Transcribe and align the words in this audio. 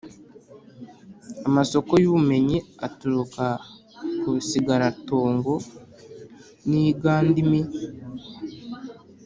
Amasoko 1.47 1.91
y’ 2.03 2.07
ubumenyi 2.09 2.57
aturuka 2.87 3.45
ku 4.19 4.27
bisigaratongo 4.35 5.53
n’iyigandimi 6.67 7.61